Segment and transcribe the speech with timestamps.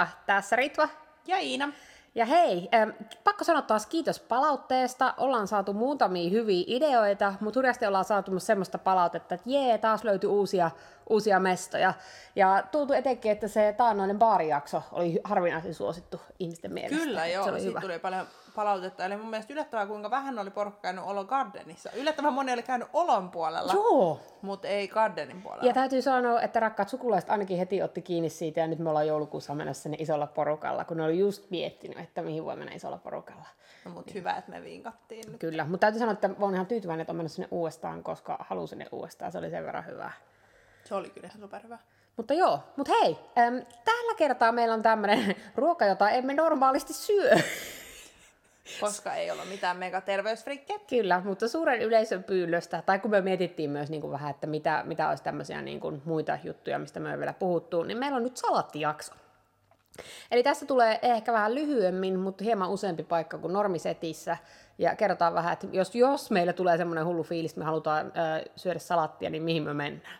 [0.00, 0.88] Moikka, tässä Ritva.
[1.26, 1.72] Ja Iina.
[2.14, 2.90] Ja hei, ähm,
[3.24, 5.14] pakko sanoa taas kiitos palautteesta.
[5.16, 10.04] Ollaan saatu muutamia hyviä ideoita, mutta hurjasti ollaan saatu myös semmoista palautetta, että jee, taas
[10.04, 10.70] löytyi uusia,
[11.08, 11.94] uusia mestoja.
[12.36, 17.04] Ja tuntuu etenkin, että se taannoinen baarijakso oli harvinaisen suosittu ihmisten mielestä.
[17.04, 17.80] Kyllä joo, siitä hyvä.
[17.80, 19.04] tuli paljon palautetta.
[19.04, 21.90] Eli mun mielestä yllättävää, kuinka vähän oli porukka käynyt Olo Gardenissa.
[21.92, 25.66] Yllättävän moni oli käynyt Olon puolella, Joo, mutta ei Gardenin puolella.
[25.66, 29.06] Ja täytyy sanoa, että rakkaat sukulaiset ainakin heti otti kiinni siitä, ja nyt me ollaan
[29.06, 32.98] joulukuussa menossa sinne isolla porukalla, kun ne oli just miettinyt, että mihin voi mennä isolla
[32.98, 33.46] porukalla.
[33.84, 35.40] No, mutta hyvä, että me vinkattiin nyt.
[35.40, 38.70] Kyllä, mutta täytyy sanoa, että olen ihan tyytyväinen, että on mennyt sinne uudestaan, koska halusin
[38.70, 40.12] sinne uudestaan, se oli sen verran hyvää.
[40.84, 41.78] Se oli kyllä ihan superhyvä.
[42.16, 47.30] Mutta joo, mutta hei, äm, tällä kertaa meillä on tämmöinen ruoka, jota emme normaalisti syö.
[48.80, 50.78] Koska ei ole mitään megaterveysfrikkejä.
[50.88, 54.82] Kyllä, mutta suuren yleisön pyynnöstä, tai kun me mietittiin myös niin kuin vähän, että mitä,
[54.86, 58.36] mitä olisi tämmöisiä niin kuin muita juttuja, mistä me vielä puhuttu, niin meillä on nyt
[58.36, 59.14] salattijakso.
[60.30, 64.36] Eli tässä tulee ehkä vähän lyhyemmin, mutta hieman useampi paikka kuin normisetissä.
[64.78, 68.50] Ja kerrotaan vähän, että jos, jos meille tulee semmoinen hullu fiilis, että me halutaan ö,
[68.56, 70.18] syödä salattia, niin mihin me mennään.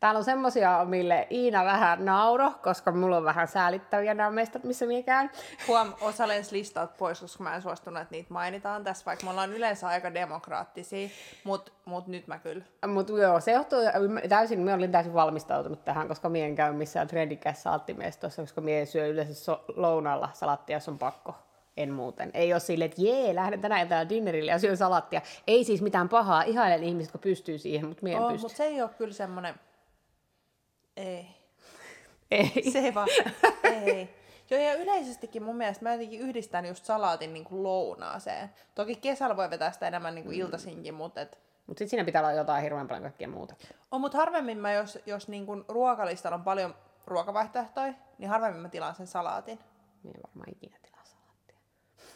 [0.00, 4.86] Täällä on semmosia, mille Iina vähän nauro, koska mulla on vähän säälittäviä nämä mestat, missä
[4.86, 5.30] minä käyn.
[5.68, 9.30] Huom, osa lensi listalta pois, koska mä en suostunut, että niitä mainitaan tässä, vaikka me
[9.30, 11.08] ollaan yleensä aika demokraattisia,
[11.44, 12.64] mutta mut nyt mä kyllä.
[12.86, 13.78] Mutta joo, se johtuu
[14.28, 18.84] täysin, minä olin täysin valmistautunut tähän, koska minä en käy missään trendikässä salattimestossa, koska minä
[18.84, 21.34] syö yleensä so- lounaalla salattia, jos on pakko.
[21.76, 22.30] En muuten.
[22.34, 25.20] Ei ole silleen, että jee, lähden tänä iltana dinnerille ja syön salattia.
[25.46, 28.42] Ei siis mitään pahaa, ihailen ihmiset, kun pystyy siihen, mutta minä en Oh, pysty.
[28.44, 29.54] mutta se ei ole kyllä semmoinen...
[30.96, 31.26] Ei.
[32.30, 32.70] Ei.
[32.72, 33.08] Se ei vaan,
[33.62, 34.20] ei.
[34.50, 38.50] Joo, ja yleisestikin mun mielestä mä jotenkin yhdistän just salaatin niin kuin lounaaseen.
[38.74, 41.38] Toki kesällä voi vetää sitä enemmän niin kuin iltaisinkin, mutta et...
[41.66, 43.54] Mutta sitten siinä pitää olla jotain hirveän paljon kaikkea muuta.
[43.90, 46.74] On, mutta harvemmin mä, jos, jos niin kuin ruokalistalla on paljon
[47.06, 49.58] ruokavaihtoehtoja, niin harvemmin mä tilaan sen salaatin.
[50.04, 50.79] En varmaan ikinä.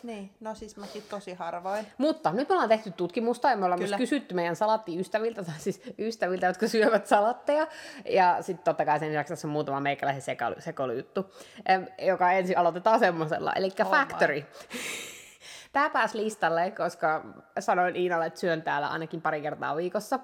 [0.05, 1.87] Niin, no siis mäkin tosi harvoin.
[1.99, 3.97] Mutta nyt me ollaan tehty tutkimusta ja me ollaan Kyllä.
[3.97, 7.67] myös kysytty meidän salattiystäviltä, tai siis ystäviltä, jotka syövät salatteja.
[8.11, 11.35] Ja sitten totta kai sen lisäksi tässä on muutama meikäläisen sekoilu, sekoilujuttu,
[11.67, 13.91] em, joka ensin aloitetaan semmoisella, eli Oh my.
[13.91, 14.45] Factory.
[15.73, 17.25] Tämä pääsi listalle, koska
[17.59, 20.19] sanoin Iinalle, että syön täällä ainakin pari kertaa viikossa.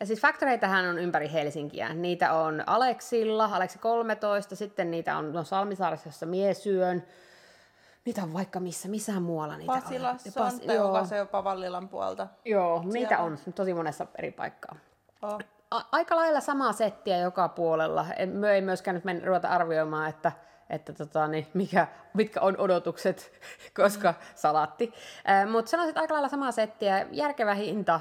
[0.00, 1.94] Ja siis Factoreitähän on ympäri Helsinkiä.
[1.94, 7.02] Niitä on Aleksilla, Aleksi 13, sitten niitä on no, Salmisaaressa, jossa mie syön.
[8.04, 10.60] Niitä on vaikka missä, missään muualla niitä Pasilassa on.
[10.66, 12.26] tai onko se jopa Vallilan puolta?
[12.44, 13.24] Joo, niitä Siellä.
[13.24, 14.76] on tosi monessa eri paikkaa.
[15.22, 15.38] Oh.
[15.70, 18.06] A- aika lailla samaa settiä joka puolella.
[18.16, 20.32] En, me ei myöskään nyt mennä ruveta arvioimaan, että,
[20.70, 23.32] että tota, niin mikä, mitkä on odotukset,
[23.80, 24.18] koska mm.
[24.34, 24.92] salatti.
[25.30, 27.06] Äh, Mutta sanoisin, että aika lailla samaa settiä.
[27.10, 28.00] Järkevä hinta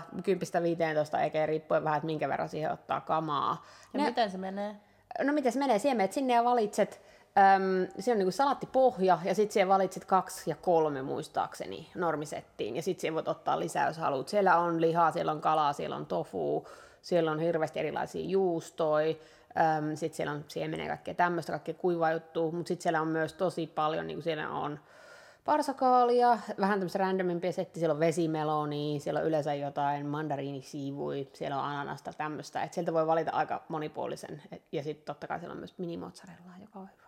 [1.18, 3.66] 10-15 eikä riippuen vähän, että minkä verran siihen ottaa kamaa.
[3.94, 4.76] Ja Ne- miten se menee?
[5.24, 5.80] No miten se menee?
[5.80, 7.02] Siihen menet sinne ja valitset,
[7.38, 12.76] äm, se on niinku salattipohja ja sitten siihen valitset kaksi ja kolme muistaakseni normisettiin.
[12.76, 14.28] Ja sitten siihen voit ottaa lisää, jos haluat.
[14.28, 16.68] Siellä on lihaa, siellä on kalaa, siellä on tofu,
[17.02, 19.16] siellä on hirveästi erilaisia juustoja.
[19.96, 23.34] Sitten siellä on siemenä ja kaikkea tämmöistä, kaikkea kuivaa juttua, mutta sitten siellä on myös
[23.34, 24.80] tosi paljon, niin kuin siellä on
[25.46, 31.66] parsakaalia, vähän tämmöistä randomimpia setti, siellä on vesimelonia, siellä on yleensä jotain mandariinisiivui, siellä on
[31.66, 34.42] ananasta tämmöistä, että sieltä voi valita aika monipuolisen,
[34.72, 37.03] ja sitten totta kai siellä on myös minimozzarellaa, joka on hyvä.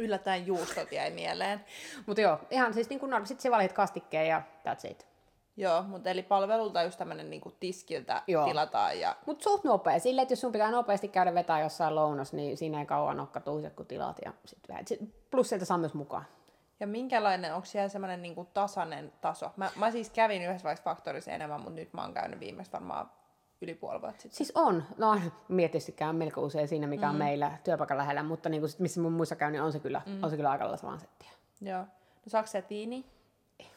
[0.00, 1.64] Yllättäen juustot jäi mieleen.
[2.06, 5.06] Mutta joo, ihan siis niin kuin normi, sitten sä valitset kastikkeen ja that's it.
[5.56, 8.44] Joo, mutta eli palvelulta just tämmönen niinku tiskiltä Joo.
[8.44, 12.32] tilataan ja Mutta suht nopea, silleen, että jos sun pitää nopeasti käydä vetää jossain lounas,
[12.32, 14.16] niin siinä ei kauan nokka tuhiset, kun tilaat.
[14.24, 14.84] Ja sit vähän.
[15.30, 16.24] Plus sieltä saa myös mukaan.
[16.80, 19.50] Ja minkälainen, onko siellä semmoinen niinku tasainen taso?
[19.56, 23.10] Mä, mä siis kävin yhdessä vaiheessa faktorissa enemmän, mutta nyt mä oon käynyt viimeksi varmaan
[23.62, 24.36] yli puoli vuotta sitten.
[24.36, 24.84] Siis on.
[24.96, 28.70] No minä tietysti käyn melko usein siinä, mikä on meillä työpaikan lähellä, mutta niin kuin
[28.70, 30.22] sit, missä mun muissa käy, niin on se kyllä, mm.
[30.22, 31.30] on se kyllä aika lailla samaa settiä.
[31.60, 31.80] Joo.
[31.80, 31.86] No
[32.28, 33.04] saako se tiini?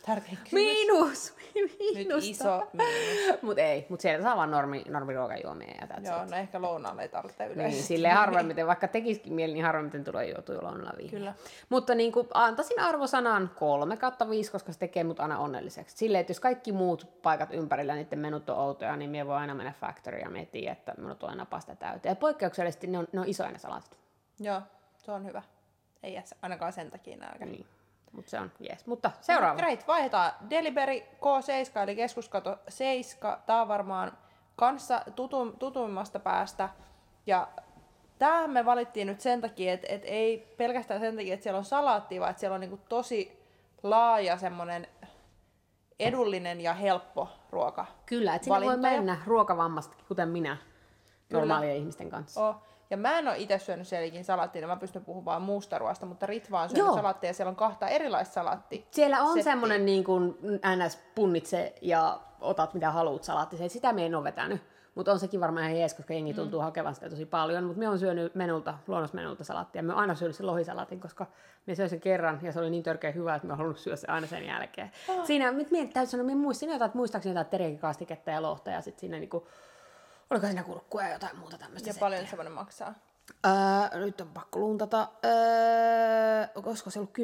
[0.06, 0.52] Tärkeä kysymys.
[0.54, 1.34] Miinus!
[1.56, 2.30] Nyt Miinusta.
[2.30, 3.42] iso miinus.
[3.42, 7.10] Mut ei, mut sieltä saa vaan normi, normiruokajuomia ja that's Joo, no ehkä lounaalle ei
[7.10, 7.76] tarvitse yleisesti.
[7.76, 11.12] Niin, silleen harvemmiten, vaikka tekisikin mieli, niin harvemmiten tulee joutua lounalla viiniä.
[11.12, 11.34] Kyllä.
[11.70, 15.98] Mutta niin kuin, antaisin arvosanan 3 kautta 5, koska se tekee mut aina onnelliseksi.
[15.98, 19.56] Silleen, että jos kaikki muut paikat ympärillä, niiden menut on outoja, niin minä voi aina
[19.56, 22.12] mennä factoryin ja miettiä, että minun tulee napasta täyteen.
[22.12, 23.98] Ja poikkeuksellisesti ne on, ne on isoja ne salatit.
[24.40, 24.62] Joo,
[24.98, 25.42] se on hyvä.
[26.04, 27.46] Ei jää ainakaan sen takia nälkä.
[27.46, 27.66] Niin.
[28.14, 28.88] Mutta se on jees.
[28.88, 29.60] Mutta seuraava.
[29.60, 30.32] Great, vaihdetaan.
[30.50, 33.38] Delivery K7, eli keskuskato 7.
[33.46, 34.18] Tämä on varmaan
[34.56, 36.70] kanssa tutu, tutuimmasta päästä.
[37.26, 37.48] Ja
[38.20, 41.66] tämähän me valittiin nyt sen takia, että, että ei pelkästään sen takia, että siellä on
[41.66, 43.44] salaattia, vaan että siellä on niinku tosi
[43.84, 44.88] laaja semmoinen
[46.00, 47.86] edullinen ja helppo ruoka.
[48.06, 50.58] Kyllä, että sinne voi mennä ruokavammastakin, kuten minä,
[51.30, 52.48] normaalien ihmisten kanssa.
[52.48, 52.56] Oh.
[52.90, 56.26] Ja mä en ole itse syönyt sielläkin salattia, niin mä pystyn puhumaan muusta ruoasta, mutta
[56.26, 56.96] Ritva on syönyt Joo.
[56.96, 58.84] salattia ja siellä on kahta erilaista salattia.
[58.92, 59.44] Siellä on Setti.
[59.44, 60.38] semmoinen niin kuin
[60.86, 61.00] ns.
[61.16, 63.58] punnitse ja otat mitä haluat salaatti.
[63.58, 64.62] Se, sitä me en ole vetänyt.
[64.96, 66.64] Mutta on sekin varmaan ihan jees, koska jengi tuntuu mm.
[66.64, 67.64] hakevan sitä tosi paljon.
[67.64, 69.84] Mutta me on syönyt menulta, luonnosmenulta salaattia.
[69.84, 71.26] Me on aina syönyt sen lohisalaatin, koska
[71.68, 74.10] me söin sen kerran ja se oli niin törkeä hyvä, että me halunnut syödä sen
[74.10, 74.92] aina sen jälkeen.
[75.10, 75.26] Oh.
[75.26, 79.00] Siinä, nyt mietin, täytyy sanoa, minä muistin, jotain, muistaakseni jotain teriyakikastiketta ja lohta ja sitten
[79.00, 79.48] siinä niinku,
[80.34, 81.90] oliko siinä kurkkua ja jotain muuta tämmöistä.
[81.90, 82.94] Ja paljon semmoinen maksaa.
[83.46, 85.08] Öö, nyt on pakko luntata.
[85.26, 87.18] Öö, olisiko se ollut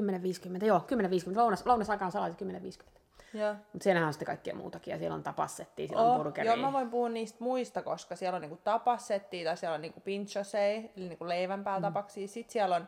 [0.59, 0.65] 10.50?
[0.65, 0.85] Joo,
[1.31, 1.37] 10.50.
[1.37, 2.85] Lounas, lounasaikaan salaatit 10.50.
[3.33, 3.53] Joo.
[3.53, 6.53] Mutta siellähän on sitten kaikkea muutakin, ja siellä on tapassettia, siellä on Oh, burgeria.
[6.53, 9.99] joo, mä voin puhua niistä muista, koska siellä on niinku tapassettia tai siellä on niinku
[9.99, 11.93] pinchosei, eli niinku leivän päällä mm.
[11.93, 12.27] tapaksia.
[12.27, 12.87] Sitten siellä on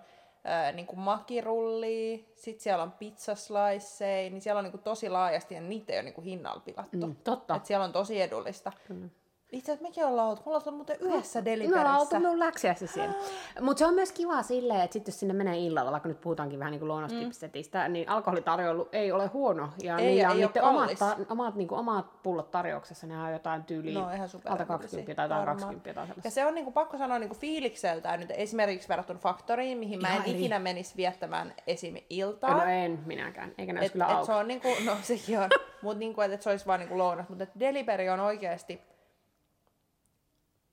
[0.50, 5.94] äh, niinku makirullia, sitten siellä on pizzasliceja, niin siellä on niinku tosi laajasti ja niitä
[5.94, 7.08] ei ole niinku hinnalla pilattu.
[7.08, 7.56] Mm, totta.
[7.56, 8.72] Et siellä on tosi edullista.
[8.88, 9.08] Kyllä.
[9.52, 11.98] Itse asiassa mekin ollaan oltu, me ollaan muuten yhdessä Me ollaan deliverissä.
[11.98, 13.14] oltu minun läksiässä siellä.
[13.62, 16.60] Mutta se on myös kiva silleen, että sitten jos sinne menee illalla, vaikka nyt puhutaankin
[16.60, 17.94] vähän niin kuin lounastipsetistä, mm.
[17.94, 19.70] niin alkoholitarjoilu ei ole huono.
[19.84, 22.52] Ja Ei, niillä ja on ei niiden ole omat, ta- omat, niin kuin omat pullot
[22.52, 23.08] tarjouksessa.
[23.08, 25.58] Ne on jotain tyyliä No, ihan super alta edullisia, 20 tai jotain varmaan.
[25.76, 26.28] 20 tai sellaista.
[26.28, 30.22] Ja se on niinku pakko sanoa niinku fiilikseltään nyt esimerkiksi verrattuna Faktoriin, mihin mä en
[30.22, 30.32] eri.
[30.32, 31.96] ikinä menisi viettämään esim.
[32.10, 32.54] iltaa.
[32.58, 34.26] No en minäkään, eikä ne Et, kyllä et auki.
[34.26, 35.50] se on niinku, no sekin on,
[35.82, 37.30] mutta niinku, et, et se olisi vaan niinku lounas.
[37.30, 38.82] Mutta Delivery on oikeasti,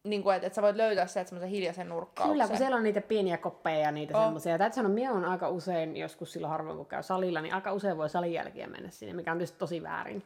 [0.05, 2.33] niinku, että et sä voit löytää sieltä semmoisen hiljaisen nurkkauksen.
[2.33, 4.25] Kyllä, kun siellä on niitä pieniä koppeja ja niitä oh.
[4.25, 4.59] semmoisia.
[4.59, 7.97] Täytyy sanoa, minä on aika usein, joskus silloin harvoin kun käy salilla, niin aika usein
[7.97, 10.23] voi salin jälkeen mennä sinne, mikä on tietysti tosi väärin.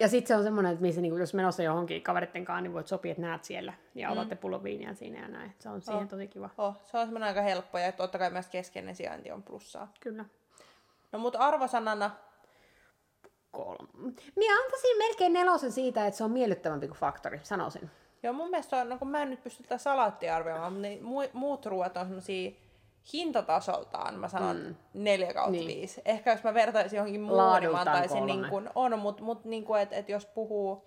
[0.00, 2.86] Ja sitten se on semmoinen, että missä, niinku, jos menossa johonkin kaveritten kanssa, niin voit
[2.86, 5.54] sopia, että näet siellä ja otatte pullon viiniä siinä ja näin.
[5.58, 6.08] Se on siihen Oh.
[6.08, 6.50] tosi kiva.
[6.58, 9.92] Oh, se on semmoinen aika helppo ja totta kai myös keskeinen sijainti on plussaa.
[10.00, 10.24] Kyllä.
[11.12, 12.10] No mutta arvosanana,
[13.50, 14.12] Kolme.
[14.36, 17.90] Minä antaisin melkein nelosen siitä, että se on miellyttävämpi kuin Faktori, sanoisin.
[18.26, 21.02] Joo mun mielestä on, no kun mä en nyt pysty tätä salaattia arvioimaan, mutta niin
[21.02, 22.50] mu- muut ruoat on semmosia
[23.12, 24.74] hintatasoltaan, mä sanon mm.
[24.94, 25.66] 4 kautta Niin.
[25.66, 26.02] 5.
[26.04, 29.64] Ehkä jos mä vertaisin johonkin muuhun, niin mä antaisin niin kuin, on, mutta mut, niin
[29.64, 30.84] kuin, että et jos puhuu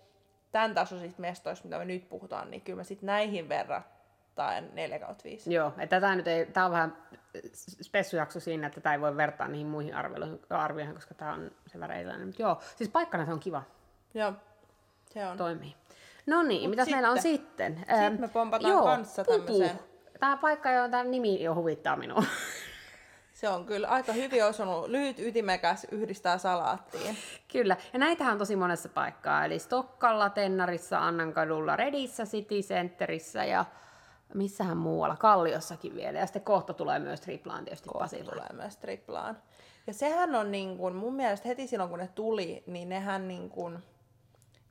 [0.51, 5.24] tämän tasoisista mestoista, mitä me nyt puhutaan, niin kyllä mä sit näihin verrattain 4 kautta
[5.24, 5.53] 5.
[5.53, 6.97] Joo, että tämä nyt ei, tämä on vähän
[7.81, 9.94] spessujakso siinä, että tätä ei voi vertaa niihin muihin
[10.50, 12.27] arvioihin koska tämä on sen verran erilainen.
[12.27, 13.63] Mutta joo, siis paikkana se on kiva,
[14.13, 14.33] Joo,
[15.13, 15.38] se on.
[15.38, 15.75] toimii.
[16.25, 17.77] No niin, Mut mitäs meillä on sitten?
[17.77, 18.21] sitten?
[18.21, 19.80] Me pompataan kanssa tämmösen.
[20.19, 22.24] Tämä paikka jo, tämä nimi jo huvittaa minua.
[23.33, 24.88] Se on kyllä aika hyvin osunut.
[24.88, 27.18] Lyhyt, ytimekäs, yhdistää salaattiin.
[27.51, 33.65] Kyllä, ja näitähän on tosi monessa paikkaa, eli Stokkalla, Tennarissa, Annankadulla, Redissä, City Centerissä ja
[34.33, 36.19] missähän muualla, Kalliossakin vielä.
[36.19, 38.30] Ja sitten kohta tulee myös Triplaan tietysti Kohta Pasilaan.
[38.33, 39.38] tulee myös triplaan.
[39.88, 43.50] Ja sehän on niin kuin, mun mielestä heti silloin kun ne tuli, niin nehän niin
[43.50, 43.80] kuin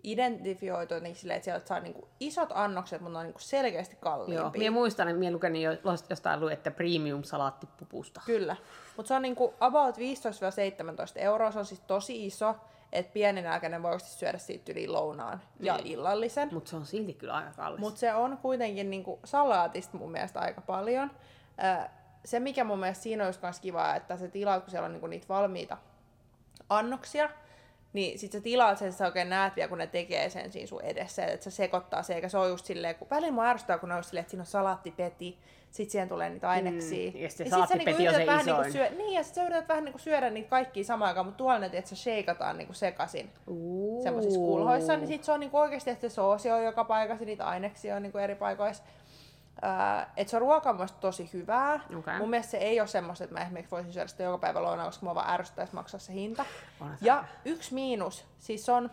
[0.04, 3.42] identifioitu niin silleen, että sieltä saa niin kuin isot annokset, mutta ne on niin kuin
[3.42, 4.50] selkeästi Joo, kalliimpia.
[4.58, 5.70] minä muistan, että minä lukenin jo,
[6.10, 8.20] jostain luin, että premium salaattipupusta.
[8.26, 8.56] Kyllä.
[8.96, 10.00] Mutta se on niinku about 15-17
[11.16, 12.56] euroa, se on siis tosi iso,
[12.92, 15.86] että pienen jälkeen voi oikeasti syödä siitä yli lounaan ja Niin.
[15.86, 16.48] illallisen.
[16.52, 17.80] Mutta se on silti kyllä aika kallis.
[17.80, 21.10] Mutta se on kuitenkin niinku salaatista mun mielestä aika paljon.
[22.24, 25.06] Se, mikä mun mielestä siinä olisi myös kiva, että se tilaat, kun siellä on niinku
[25.06, 25.76] niitä valmiita
[26.70, 27.30] annoksia,
[27.92, 30.82] niin sit sä tilaat sen, sä oikein näet vielä, kun ne tekee sen siinä sun
[30.82, 33.88] edessä, että se sekoittaa se, eikä se ole just silleen, kun välillä mua ärsyttää, kun
[33.88, 35.38] ne on silleen, että siinä on salaattipeti,
[35.70, 37.10] sit siihen tulee niitä aineksia.
[37.10, 38.62] Mm, ja sitten sit salaattipeti niinku on se vähän isoin.
[38.62, 41.38] Niinku syö, niin, ja sit sä yrität vähän niinku syödä niitä kaikkia samaan aikaan, mutta
[41.38, 44.02] tuolla ne, että se sheikataan niinku sekasin Uuu.
[44.02, 47.44] semmoisissa kulhoissa, niin sit se on niinku oikeasti, että se soosi on joka paikassa, niitä
[47.46, 48.82] aineksia on niinku eri paikoissa.
[49.62, 51.80] Ää, et se on ruoka on tosi hyvää.
[51.98, 52.18] Okei.
[52.18, 54.86] Mun mielestä se ei ole semmoista, että mä esimerkiksi voisin syödä sitä joka päivä lounaa,
[54.86, 56.44] koska mua vaan ärsyttäisi maksaa se hinta.
[57.00, 58.90] Ja yksi miinus, siis on,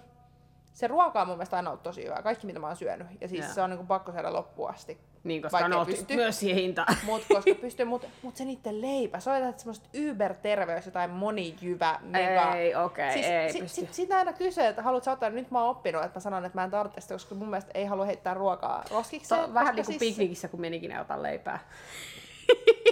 [0.75, 3.08] se ruoka on mun mielestä aina ollut tosi hyvää, kaikki mitä mä oon syönyt.
[3.22, 3.53] Ja siis Joo.
[3.53, 4.98] se on niinku pakko syödä loppuun asti.
[5.24, 6.15] Niin, koska on pysty.
[6.15, 6.98] myös siihen hintaan.
[7.03, 12.00] Mut koska pystyy, mut, mut se niitten leipä, se on jotain semmoista yberterveys, jotain monijyvä,
[12.03, 12.55] mega.
[12.55, 13.82] Ei, okei, siis, ei sit, pysty.
[13.82, 16.58] sit, sitä aina kysyy, että haluatko ottaa, nyt mä oon oppinut, että mä sanon, että
[16.58, 19.27] mä en tarvitse sitä, koska mun mielestä ei halua heittää ruokaa roskiksi.
[19.27, 21.60] Se on vähän niin kuin piknikissä, kun minä ikinä otan leipää.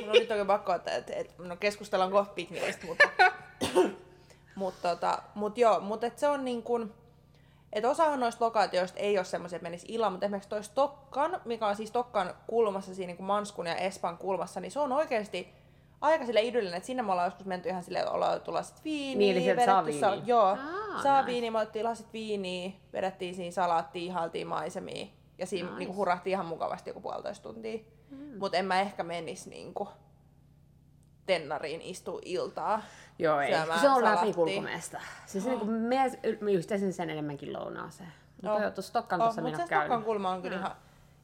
[0.06, 3.10] No nyt onkin pakko, että, että, että no keskustellaan kohta piknikistä, mutta,
[4.56, 6.94] mutta, tota, mutta joo, mutta et se on niin kuin,
[7.74, 11.68] että osa noista lokaatioista ei ole semmoisia, että menisi illan, mutta esimerkiksi toi Stokkan, mikä
[11.68, 15.54] on siis Stokkan kulmassa, siinä niin kuin Manskun ja Espan kulmassa, niin se on oikeasti
[16.02, 18.84] aika sille idyllinen, että sinne me ollaan joskus menty ihan silleen, että ollaan tulla sit
[18.84, 20.28] viiniä, Niin, eli sieltä saa vedetty sal- viiniä.
[20.28, 21.32] Joo, Aa, saa nice.
[21.32, 25.08] viiniä, me otettiin lasit viiniä, vedettiin siinä salaattia, ihailtiin maisemia.
[25.38, 25.80] Ja siinä Nice.
[25.80, 27.80] niinku hurahti ihan mukavasti joku puolitoista tuntia.
[28.10, 28.38] Mm.
[28.40, 29.88] Mutta en mä ehkä menisi niinku
[31.26, 32.82] tennariin istuu iltaa.
[33.20, 33.54] Joo, ei.
[33.54, 34.22] syömään Se on salaattia.
[34.22, 35.00] läpikulkumeesta.
[35.26, 35.72] Siis niin kuin
[36.42, 38.14] me yhtäisin sen enemmänkin lounaaseen.
[38.42, 39.82] Mutta joo, tuossa Stokkan tuossa mutta minä käyn.
[39.82, 40.76] Stokkan kulma on kyllä ihan,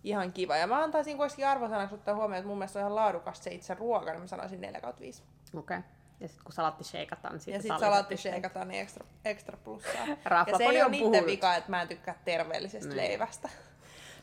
[0.04, 0.58] ihan kiva.
[0.58, 3.74] Ja mä antaisin kuitenkin arvosanaksi ottaa huomioon, että mun mielestä on ihan laadukas se itse
[3.74, 5.24] ruoka, niin mä sanoisin 4 kautta 5.
[5.56, 5.78] Okei.
[5.78, 5.90] Okay.
[6.20, 10.08] Ja sitten kun salatti sheikataan, niin Ja sitten sit salaatti sheikataan niin ekstra, ekstra plussaa.
[10.48, 11.26] Ja se ei ole on niiden puhunut.
[11.26, 12.98] vika, että mä en tykkää terveellisestä Niin.
[12.98, 13.50] leivästä.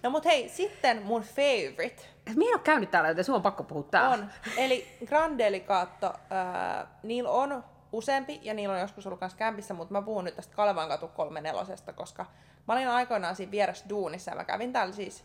[0.02, 2.02] No mut hei, sitten mun favorite
[2.34, 4.10] Minä en ole käynyt täällä, joten sinun on pakko puhua täällä.
[4.10, 9.74] on, eli Grand Delicato, äh, niillä on useampi ja niillä on joskus ollut myös kämpissä,
[9.74, 12.26] mutta mä puhun nyt tästä Kalevan katu 34, koska
[12.68, 15.24] mä olin aikoinaan siinä vieressä duunissa ja mä kävin täällä siis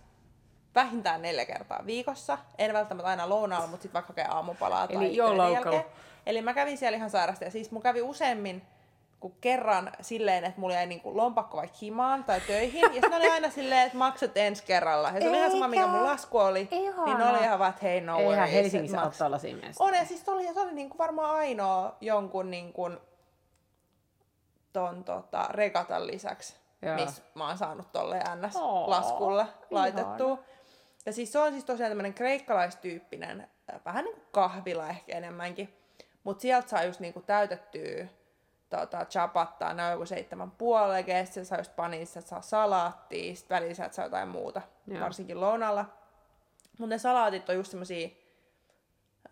[0.76, 2.38] vähintään neljä kertaa viikossa.
[2.58, 5.16] En välttämättä aina lounaalla, mutta sitten vaikka hakee aamupalaa tai Eli
[5.54, 5.86] jälkeen.
[6.26, 8.62] Eli mä kävin siellä ihan sairasta ja siis mun kävi useammin
[9.22, 12.82] kuin kerran silleen, että mulla jäi niinku lompakko vaikka himaan tai töihin.
[12.82, 15.10] Ja sitten oli aina silleen, että maksat ensi kerralla.
[15.10, 16.68] Ja se oli ihan sama, mikä mun lasku oli.
[16.72, 17.30] Niin ne Ihana.
[17.30, 19.84] oli ihan vaan, että hei, no Eihän worries, Helsingissä ole tuollaisia miestä.
[19.84, 22.90] on, ja siis se oli, se oli niinku varmaan ainoa jonkun niinku
[24.74, 26.96] ton tota, regatan lisäksi, Joo.
[26.96, 29.58] missä mä oon saanut tolle Oo, NS-laskulle ihana.
[29.72, 30.40] laitettua.
[31.06, 35.74] Ja siis se on siis tosiaan tämmönen kreikkalaistyyppinen, äh, vähän niinku kahvila ehkä enemmänkin.
[36.24, 38.08] Mut sieltä saa just niinku täytettyä
[38.80, 43.50] tota, chapattaa, ne on joku seitsemän puoleen, sitten saa just panissa, että saa salaattia, sit
[43.50, 45.00] välillä sieltä saa jotain muuta, Joo.
[45.02, 45.86] varsinkin lounalla.
[46.78, 48.10] Mutta ne salaatit on just semmosia,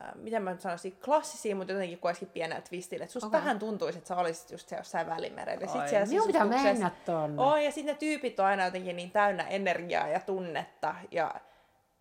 [0.04, 3.04] äh, miten mä nyt sanoisin, klassisia, mutta jotenkin kuitenkin pienellä twistillä.
[3.04, 3.40] Et susta okay.
[3.40, 5.66] vähän tuntuisi, että sä olisit just siellä jossain välimerellä.
[5.66, 7.42] Ja Ai, sit siellä minun pitää sisustuksessa- mennä tonne.
[7.42, 10.96] On, ja sitten ne tyypit on aina jotenkin niin täynnä energiaa ja tunnetta.
[11.12, 11.36] Ja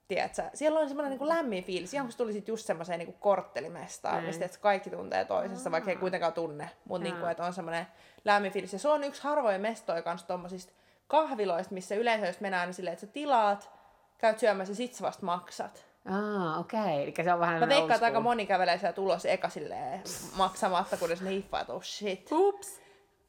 [0.08, 4.26] tiedätkö, siellä on semmoinen niin lämmin fiilis, ihan kun tulisit just semmoiseen niin korttelimestaan, Niin.
[4.26, 7.86] mistä kaikki tuntee toisessa, vaikka ei kuitenkaan tunne, mutta niin kuin, että on semmoinen
[8.24, 8.72] lämmin fiilis.
[8.72, 10.72] Ja se on yksi harvoja mestoja kanssa tommosista
[11.06, 13.70] kahviloista, missä yleensä jos mennään aina silleen, että sä tilaat,
[14.18, 15.84] käyt syömässä ja sit sä vasta maksat.
[16.04, 16.80] Ah, okei.
[16.80, 17.02] Okay.
[17.02, 20.02] Eli se on vähän Mä veikkaan, että aika moni kävelee siellä tulos eka silleen
[20.36, 22.28] maksamatta, kun ne hiffaa, että oh shit.
[22.32, 22.80] Ups.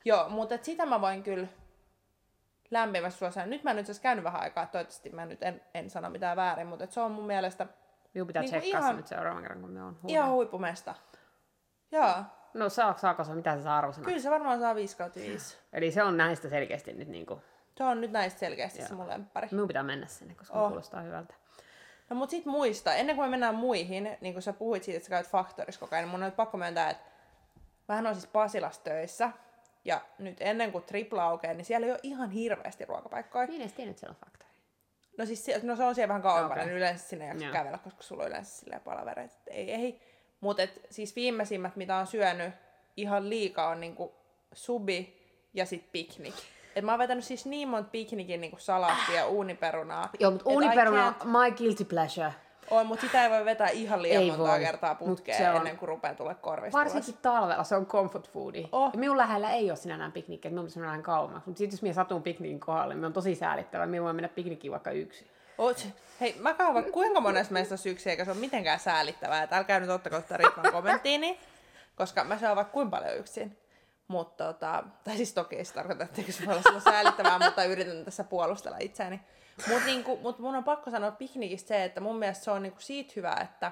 [0.06, 1.48] Joo, mutta sitä mä voin kyllä
[2.72, 3.50] lämpimästi suositella.
[3.50, 6.68] Nyt mä en nyt käynyt vähän aikaa, toivottavasti mä nyt en, en sano mitään väärin,
[6.68, 7.68] mutta se on mun mielestä
[8.14, 10.96] Minun pitää Niinku tsekkaa se ihan- nyt seuraavan kerran, kun me on ihan huippumesta.
[11.92, 12.14] Joo,
[12.54, 14.06] No saako, saako se, mitä se saa arvosana?
[14.06, 15.58] kyllä se varmaan saa 5 kautta 5.
[15.74, 17.42] Eli se on näistä selkeästi nyt niinku,
[17.78, 19.48] Se on nyt näistä selkeästi se mun lemppari.
[19.52, 20.68] minun pitää mennä sinne, koska Oh.
[20.68, 21.34] kuulostaa hyvältä.
[22.10, 25.06] No mut sit muista, ennen kuin me mennään muihin, niin kun sä puhuit siitä, että
[25.06, 27.04] sä käyt Faktorissa koko ajan, niin mun on nyt pakko myöntää, että
[27.88, 29.32] mähän on siis Pasilas töissä.
[29.86, 33.48] Ja nyt ennen kuin tripla aukeaa, niin siellä ei ole ihan hirveästi ruokapaikkoja.
[33.48, 34.50] Minä en edes tiennyt, että siellä on faktori.
[35.18, 36.66] No siis se, no se on siellä vähän kauempana, okay.
[36.66, 37.54] niin yleensä sinne ei jaksa Joo.
[37.54, 40.02] kävellä, koska sulla on yleensä silleen palavereita, että ei, ei.
[40.40, 42.54] Mutta siis viimeisimmät, mitä on syönyt
[42.98, 44.16] ihan liikaa, on niinku
[44.54, 45.20] subi
[45.54, 46.36] ja sit piknik.
[46.76, 50.10] Et mä oon vetänyt siis niin monta piknikin niinku salaattia ja uuniperunaa.
[50.20, 52.32] Joo, mutta uuniperuna my guilty pleasure.
[52.72, 55.78] On, mutta sitä ei voi vetää ihan liian Ei monta voi, kertaa putkeen on- ennen
[55.78, 58.66] kuin rupeaa tulee korvista Varsinkin talvella se on comfort foodi.
[58.72, 58.90] Oh.
[58.94, 61.50] Ja minun lähellä ei ole sinällään minun pitäisi mennä vähän kauemmaksi.
[61.50, 63.86] Mutta sitten jos minä satun piknikin kohdalle, niin on tosi säälittävää.
[63.86, 65.28] Minä voin mennä piknikkiin vaikka yksi.
[65.58, 65.88] Oot,
[66.22, 69.44] hei, mä vaikka kuinka monessa meistä syksy, eikä se ole mitenkään säälittävää.
[69.44, 71.40] Et älkää nyt ottako tätä Ritvan kommenttiini,
[71.96, 73.58] koska mä syön vaikka kuinka paljon yksin.
[74.08, 78.06] Mutta tota, tai siis toki ei se tarkoita, että se voi olla säälittävää, mutta yritän
[78.06, 79.22] tässä puolustella itseäni.
[79.68, 82.80] Mutta niinku, mut mun on pakko sanoa piknikistä se, että mun mielestä se on niinku
[82.82, 83.72] siitä hyvä, että,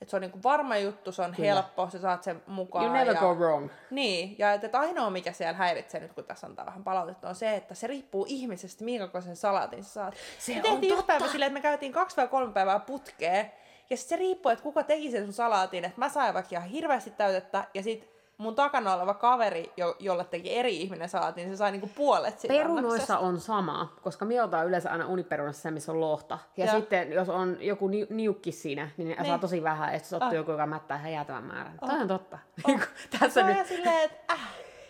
[0.00, 1.54] että se on niinku varma juttu, se on Kyllä.
[1.54, 2.84] helppo, sä saat sen mukaan.
[2.84, 3.20] You never ja...
[3.20, 3.70] go wrong.
[3.90, 7.34] Niin, ja että, että ainoa mikä siellä häiritsee nyt, kun tässä antaa vähän palautetta, on
[7.34, 10.14] se, että se riippuu ihmisestä, minkä kokoisen salaatin sä saat.
[10.38, 11.06] Se me on tehtiin totta.
[11.06, 13.52] päivä silleen, että me käytiin kaksi vai kolme päivää putkeen,
[13.90, 16.68] ja sitten se riippuu, että kuka teki sen sun salaatin, että mä sain vaikka ihan
[16.68, 21.50] hirveästi täytettä, ja sit mun takana oleva kaveri, jo, jolle teki eri ihminen salaatin, niin
[21.52, 25.70] se sai niinku puolet siitä Perunoissa on sama, koska minä otan yleensä aina uniperunassa se,
[25.70, 26.38] missä on lohta.
[26.56, 26.74] Ja Joo.
[26.76, 29.26] sitten jos on joku ni- niukki siinä, niin Niin.
[29.26, 29.92] saa tosi vähän.
[29.92, 30.28] Ja sitten Ah.
[30.28, 30.34] oh.
[30.34, 31.78] joku, joka mättää ihan jäätävän määrän.
[31.82, 31.88] Oh.
[31.90, 32.38] Toi on totta.
[32.68, 32.80] Oh.
[33.20, 33.66] Tässä on nyt.
[33.66, 34.40] silleen, että äh.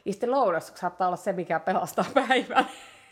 [0.05, 2.67] Ja sitten lounas saattaa olla se, mikä pelastaa päivän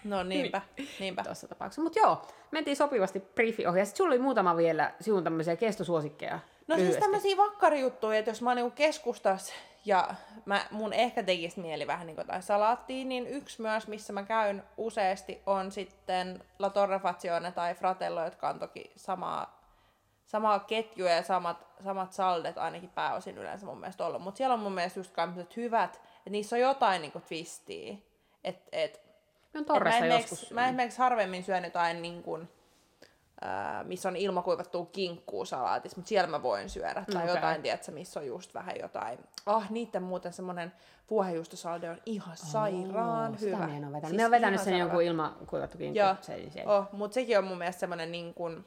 [0.04, 0.62] No niinpä,
[1.00, 1.22] niinpä.
[1.24, 1.82] tuossa tapauksessa.
[1.82, 3.78] Mutta joo, mentiin sopivasti briefi ohi.
[3.78, 6.38] Ja sitten sulla oli muutama vielä sinun tämmöisiä kestosuosikkeja.
[6.68, 6.92] No lyhyesti.
[6.92, 9.52] siis tämmöisiä vakkarijuttuja, että jos mä oon niinku keskustas
[9.84, 10.14] ja
[10.44, 14.62] mä, mun ehkä tekisi mieli vähän niinku jotain salaattia, niin yksi myös, missä mä käyn
[14.76, 19.64] useasti, on sitten La Torrefazione tai Fratello, jotka on toki samaa,
[20.26, 24.22] samaa ketjua ja samat, samat saldet ainakin pääosin yleensä mun mielestä ollut.
[24.22, 27.96] Mutta siellä on mun mielestä just tämmöiset hyvät, että niissä on jotain niinku twistiä.
[28.44, 29.00] Et, et,
[29.54, 30.50] on et mä, joskus.
[30.50, 32.48] mä esimerkiksi harvemmin syön jotain niin kuin,
[33.82, 37.04] missä on ilmakuivattua kinkkuu salaatissa, mutta siellä mä voin syödä.
[37.12, 37.36] Tai okay.
[37.36, 39.18] jotain, tiedätkö, missä on just vähän jotain.
[39.46, 40.72] Ah, niiden muuten semmonen
[41.10, 43.56] vuohenjuustosalde on ihan sairaan Oo, hyvä.
[43.56, 44.08] Sitä en ole vetänyt.
[44.08, 45.98] Siis mä oon vetänyt sen jonkun ilmakuivattu kinkku.
[45.98, 46.78] Joo, Se, siellä.
[46.78, 48.64] oh, mutta sekin on mun mielestä semmonen niin kuin,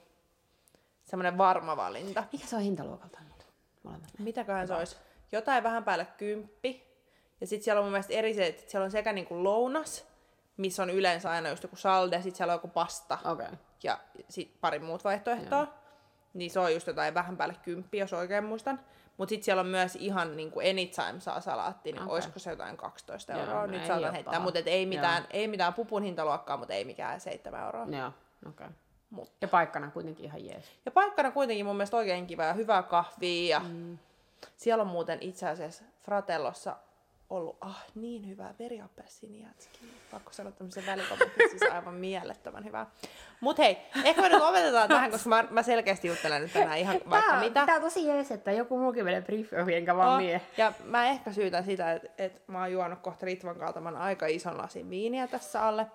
[1.06, 2.24] semmonen varma valinta.
[2.32, 3.48] Mikä se on hintaluokalta nyt?
[4.20, 4.96] Mitäköhän se olisi?
[5.32, 6.88] Jotain vähän päälle kymppi.
[7.42, 10.06] Ja sitten siellä on mun mielestä eri se, että siellä on sekä niinku lounas,
[10.58, 13.18] missä on yleensä aina just joku salde, ja sitten siellä on joku pasta.
[13.26, 13.46] Okei.
[13.46, 13.58] Okay.
[13.84, 15.60] Ja sit pari muut vaihtoehtoa.
[15.60, 15.74] Joo.
[16.34, 18.80] Niin se on just jotain vähän päälle kymppiä, jos oikein muistan.
[19.18, 22.14] Mutta sitten siellä on myös ihan niin kuin anytime saa salaatti, niin okay.
[22.14, 23.54] olisiko se jotain 12 euroa.
[23.54, 26.86] Joo, no Nyt ei saatan heittää, mutta ei mitään, ei mitään pupun hintaluokkaa, mutta ei
[26.86, 27.86] mikään 7 euroa.
[27.86, 28.14] Joo, okei.
[28.50, 28.70] Okay.
[29.10, 29.32] Mut.
[29.42, 30.72] Ja paikkana kuitenkin ihan jees.
[30.86, 33.58] Ja paikkana kuitenkin mun mielestä oikein kiva ja hyvää kahvia.
[33.58, 33.98] Ja mm.
[34.56, 36.76] Siellä on muuten itse asiassa Fratellossa
[37.30, 39.88] ollut ah, niin hyvää veriappelsiinijätskiä.
[40.12, 42.86] Pakko sanoa tämmöisen välikommentin, siis aivan mielettömän hyvää.
[43.42, 47.00] Mut hei, ehkä me nyt lopetetaan tähän, koska mä, mä selkeästi juttelen nyt tänään ihan
[47.10, 47.66] vaikka tää, mitä.
[47.66, 50.42] Tää on tosi jees, että joku muukin menee briefi ohi, enkä vaan Oh, mie.
[50.58, 54.58] ja mä ehkä syytän sitä, että, että mä oon juonut kohta Ritvan kaltaman aika ison
[54.58, 55.88] lasin viiniä tässä alle.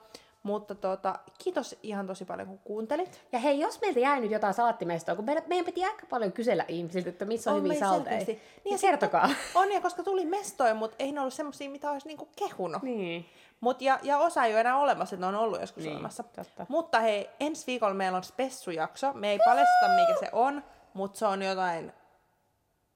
[0.42, 3.20] Mutta tota, kiitos ihan tosi paljon, kun kuuntelit.
[3.32, 6.64] Ja hei, jos meiltä jäi nyt jotain salattimestoa, kun meidän, meidän piti aika paljon kysellä
[6.68, 8.24] ihmisiltä, että missä on, On hyviä salteja.
[8.26, 9.30] Niin, Niin, kertokaa.
[9.54, 12.82] On, ja koska tuli mestoja, mutta ei ne ollut semmosia, mitä olisi niinku kehunut.
[12.82, 13.26] niin.
[13.60, 16.22] Mut ja, ja osa ei ole enää olemassa, että ne on ollut joskus Niin, olemassa.
[16.22, 16.66] totta.
[16.68, 19.12] Mutta hei, ensi viikolla meillä on spessujakso.
[19.12, 21.92] Me ei paljasteta, mikä se on, mutta se on jotain,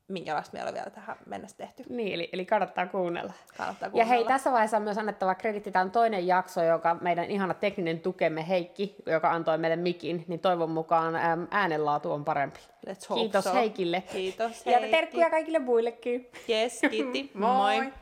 [0.08, 1.82] minkälaista meillä on vielä tähän mennessä tehty.
[1.88, 3.32] Niin, eli, eli kannattaa kuunnella.
[3.56, 4.14] Kannattaa Ja kuunnella.
[4.14, 5.70] hei, tässä vaiheessa on myös annettava kreditti.
[5.72, 10.40] Tämä on toinen jakso, joka meidän ihana tekninen tukemme Heikki, joka antoi meille mikin, niin
[10.40, 12.60] toivon mukaan äm, äänenlaatu on parempi.
[12.88, 13.54] Let's hope Kiitos so.
[13.54, 14.02] Heikille.
[14.12, 14.90] Kiitos Ja Heikki.
[14.96, 16.30] terkkuja kaikille muillekin.
[16.48, 17.30] Yes, kiitti.
[17.34, 17.76] Moi.
[17.80, 17.92] Moi.